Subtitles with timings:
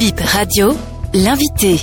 [0.00, 0.74] Bip Radio,
[1.12, 1.78] l'invité.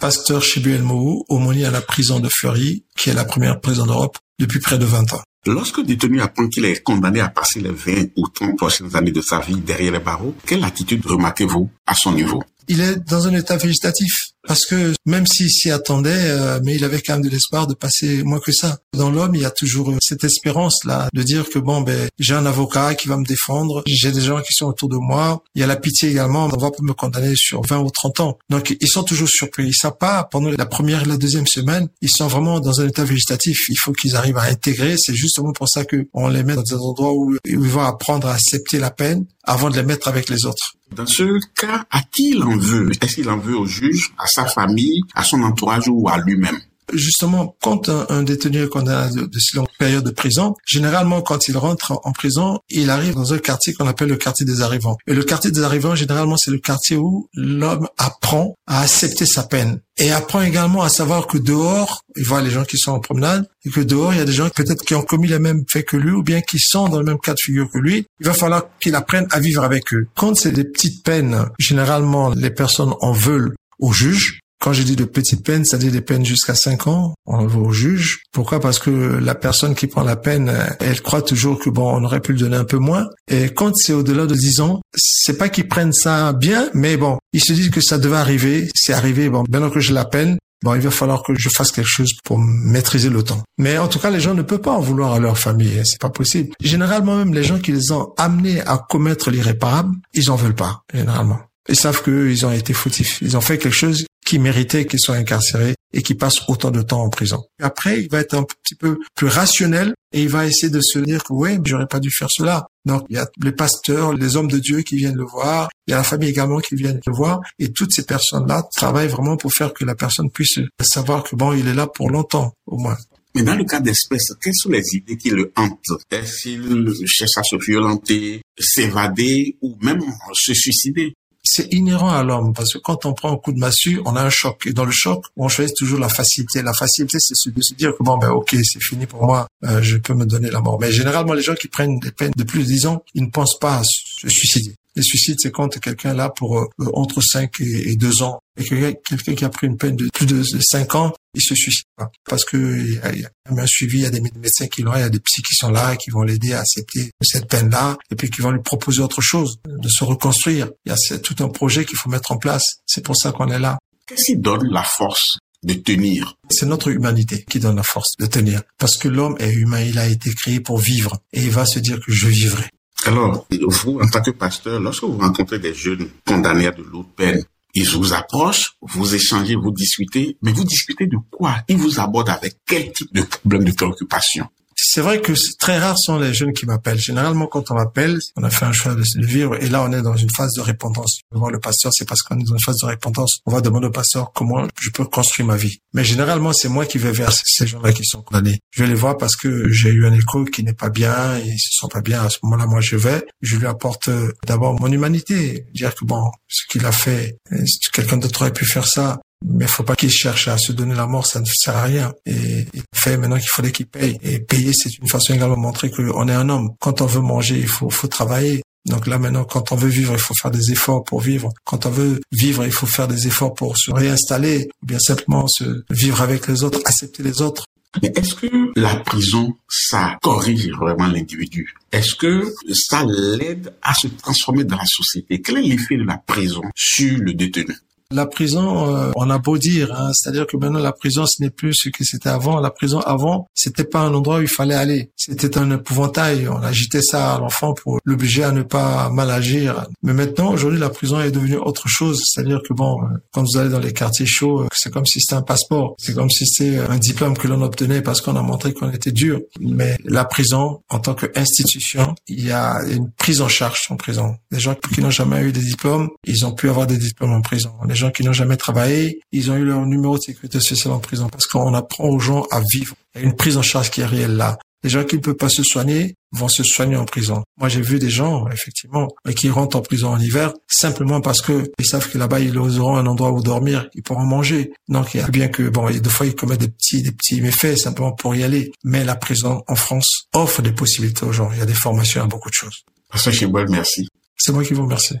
[0.00, 4.16] Pasteur Chibuel Mou, aumônier à la prison de Fleury, qui est la première prison d'Europe
[4.38, 5.20] depuis près de 20 ans.
[5.44, 9.10] Lorsque le détenu apprend qu'il est condamné à passer les 20 ou 30 prochaines années
[9.10, 12.42] de sa vie derrière les barreaux, quelle attitude remarquez-vous à son niveau?
[12.68, 16.84] Il est dans un état végétatif parce que même s'il s'y attendait, euh, mais il
[16.84, 18.78] avait quand même de l'espoir de passer moins que ça.
[18.96, 22.46] Dans l'homme, il y a toujours cette espérance-là de dire que bon, ben j'ai un
[22.46, 25.42] avocat qui va me défendre, j'ai des gens qui sont autour de moi.
[25.54, 28.20] Il y a la pitié également, on va pas me condamner sur 20 ou 30
[28.20, 28.38] ans.
[28.48, 29.66] Donc ils sont toujours surpris.
[29.66, 32.88] Ils savent pas pendant la première et la deuxième semaine, ils sont vraiment dans un
[32.88, 33.68] état végétatif.
[33.68, 34.94] Il faut qu'ils arrivent à intégrer.
[34.96, 38.26] C'est justement pour ça que on les met dans des endroits où ils vont apprendre
[38.28, 40.72] à accepter la peine avant de les mettre avec les autres.
[40.92, 42.90] Dans ce cas, à qui il en veut?
[43.00, 46.58] Est-ce qu'il en veut au juge, à sa famille, à son entourage ou à lui-même?
[46.92, 51.48] Justement, quand un, détenu est condamné de, de si longue période de prison, généralement, quand
[51.48, 54.96] il rentre en, prison, il arrive dans un quartier qu'on appelle le quartier des arrivants.
[55.06, 59.44] Et le quartier des arrivants, généralement, c'est le quartier où l'homme apprend à accepter sa
[59.44, 63.00] peine et apprend également à savoir que dehors, il voit les gens qui sont en
[63.00, 65.64] promenade et que dehors, il y a des gens peut-être qui ont commis les mêmes
[65.68, 68.06] faits que lui ou bien qui sont dans le même cas de figure que lui.
[68.20, 70.06] Il va falloir qu'il apprenne à vivre avec eux.
[70.16, 74.96] Quand c'est des petites peines, généralement, les personnes en veulent au juge quand je dis
[74.96, 78.22] de petites peines, c'est-à-dire des peines jusqu'à 5 ans, on va au juge.
[78.32, 78.60] Pourquoi?
[78.60, 82.20] Parce que la personne qui prend la peine, elle croit toujours que bon, on aurait
[82.20, 83.06] pu le donner un peu moins.
[83.30, 87.18] Et quand c'est au-delà de 10 ans, c'est pas qu'ils prennent ça bien, mais bon,
[87.32, 90.38] ils se disent que ça devait arriver, c'est arrivé, bon, maintenant que j'ai la peine,
[90.64, 93.42] bon, il va falloir que je fasse quelque chose pour maîtriser le temps.
[93.58, 95.82] Mais en tout cas, les gens ne peuvent pas en vouloir à leur famille, hein,
[95.84, 96.50] c'est pas possible.
[96.60, 100.82] Généralement, même les gens qui les ont amenés à commettre l'irréparable, ils en veulent pas,
[100.92, 101.38] généralement.
[101.68, 103.18] Ils savent qu'ils ont été fautifs.
[103.20, 106.82] Ils ont fait quelque chose qui méritait qu'ils soient incarcérés et qui passent autant de
[106.82, 107.42] temps en prison.
[107.62, 110.98] Après, il va être un petit peu plus rationnel et il va essayer de se
[110.98, 112.66] dire que ouais, j'aurais pas dû faire cela.
[112.84, 115.92] Donc, il y a les pasteurs, les hommes de Dieu qui viennent le voir, il
[115.92, 119.38] y a la famille également qui vient le voir et toutes ces personnes-là travaillent vraiment
[119.38, 122.76] pour faire que la personne puisse savoir que bon, il est là pour longtemps, au
[122.76, 122.98] moins.
[123.34, 126.02] Mais dans le cas d'espèce, quelles sont les idées qui le hantent?
[126.10, 130.00] Est-ce qu'il cherche à se violenter, s'évader ou même
[130.34, 131.14] se suicider?
[131.50, 134.22] C'est inhérent à l'homme parce que quand on prend un coup de massue, on a
[134.22, 136.62] un choc et dans le choc, on choisit toujours la facilité.
[136.62, 139.80] La facilité, c'est de se dire que bon ben ok, c'est fini pour moi, euh,
[139.82, 140.78] je peux me donner la mort.
[140.78, 143.30] Mais généralement, les gens qui prennent des peines de plus de 10 ans, ils ne
[143.30, 144.74] pensent pas à se suicider.
[144.98, 148.92] Le suicide, c'est quand quelqu'un là pour euh, entre 5 et, 2 ans et que
[149.08, 152.10] quelqu'un qui a pris une peine de plus de 5 ans, il se suicide pas.
[152.28, 154.82] Parce que il y, a, y a un suivi, il y a des médecins qui
[154.82, 157.46] l'ont, il y a des psys qui sont là, qui vont l'aider à accepter cette
[157.46, 160.68] peine-là, et puis qui vont lui proposer autre chose, de se reconstruire.
[160.84, 162.64] Il y a tout un projet qu'il faut mettre en place.
[162.84, 163.78] C'est pour ça qu'on est là.
[164.08, 166.34] Qu'est-ce qui donne la force de tenir?
[166.50, 168.62] C'est notre humanité qui donne la force de tenir.
[168.78, 171.20] Parce que l'homme est humain, il a été créé pour vivre.
[171.32, 172.68] Et il va se dire que je vivrai.
[173.06, 177.12] Alors, vous, en tant que pasteur, lorsque vous rencontrez des jeunes condamnés à de lourdes
[177.16, 177.44] peines,
[177.74, 181.56] ils vous approchent, vous échangez, vous discutez, mais vous discutez de quoi?
[181.68, 184.48] Ils vous abordent avec quel type de problème de préoccupation?
[184.80, 187.00] C'est vrai que très rares sont les jeunes qui m'appellent.
[187.00, 190.02] Généralement, quand on m'appelle, on a fait un choix de, vivre et là, on est
[190.02, 191.20] dans une phase de repentance.
[191.32, 193.40] Voir le pasteur, c'est parce qu'on est dans une phase de repentance.
[193.44, 195.80] On va demander au pasteur comment je peux construire ma vie.
[195.94, 198.60] Mais généralement, c'est moi qui vais vers ces gens-là qui sont condamnés.
[198.70, 201.58] Je vais les voir parce que j'ai eu un écho qui n'est pas bien, ils
[201.58, 202.22] se sent pas bien.
[202.22, 206.04] À ce moment-là, moi, je vais, je lui apporte euh, d'abord mon humanité, dire que
[206.04, 209.96] bon, ce qu'il a fait, euh, quelqu'un d'autre aurait pu faire ça, mais faut pas
[209.96, 212.12] qu'il cherche à se donner la mort, ça ne sert à rien.
[212.26, 214.18] Et il fait maintenant qu'il fallait qu'il paye.
[214.22, 216.70] Et payer, c'est une façon également de montrer qu'on est un homme.
[216.80, 218.62] Quand on veut manger, il faut, faut travailler.
[218.86, 221.50] Donc là maintenant, quand on veut vivre, il faut faire des efforts pour vivre.
[221.64, 225.46] Quand on veut vivre, il faut faire des efforts pour se réinstaller, ou bien simplement
[225.46, 227.64] se vivre avec les autres, accepter les autres.
[228.02, 231.74] Mais est-ce que la prison, ça corrige vraiment l'individu?
[231.90, 235.40] Est-ce que ça l'aide à se transformer dans la société?
[235.40, 237.74] Quel est l'effet de la prison sur le détenu?
[238.10, 241.50] La prison, euh, on a beau dire, hein, c'est-à-dire que maintenant la prison, ce n'est
[241.50, 242.58] plus ce que c'était avant.
[242.58, 245.10] La prison avant, c'était pas un endroit où il fallait aller.
[245.14, 246.48] C'était un épouvantail.
[246.48, 249.86] On agitait ça à l'enfant pour l'obliger à ne pas mal agir.
[250.02, 252.22] Mais maintenant, aujourd'hui, la prison est devenue autre chose.
[252.24, 255.20] C'est-à-dire que bon, euh, quand vous allez dans les quartiers chauds, euh, c'est comme si
[255.20, 255.94] c'était un passeport.
[255.98, 259.12] C'est comme si c'était un diplôme que l'on obtenait parce qu'on a montré qu'on était
[259.12, 259.40] dur.
[259.60, 264.36] Mais la prison, en tant qu'institution, il y a une prise en charge en prison.
[264.50, 267.42] Les gens qui n'ont jamais eu des diplômes, ils ont pu avoir des diplômes en
[267.42, 270.98] prison gens qui n'ont jamais travaillé, ils ont eu leur numéro de sécurité sociale en
[271.00, 272.94] prison parce qu'on apprend aux gens à vivre.
[273.14, 274.58] Il y a une prise en charge qui est réelle là.
[274.84, 277.42] Les gens qui ne peuvent pas se soigner vont se soigner en prison.
[277.58, 281.72] Moi, j'ai vu des gens, effectivement, qui rentrent en prison en hiver simplement parce que
[281.80, 284.70] ils savent que là-bas, ils auront un endroit où dormir, ils pourront manger.
[284.88, 287.40] Donc, il y a bien que, bon, des fois, ils commettent des petits, des petits
[287.40, 288.70] méfaits simplement pour y aller.
[288.84, 291.50] Mais la prison en France offre des possibilités aux gens.
[291.52, 292.84] Il y a des formations à beaucoup de choses.
[293.10, 293.34] Pasteur
[293.68, 294.06] merci.
[294.36, 295.16] C'est moi qui vous remercie.